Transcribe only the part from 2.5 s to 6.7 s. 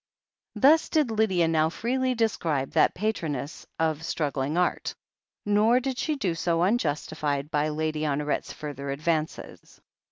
that patroness of struggling art. Nor did she do so